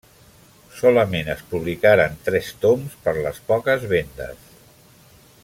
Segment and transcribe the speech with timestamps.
[0.77, 4.51] Solament es publicaren tres toms per les poques vendes.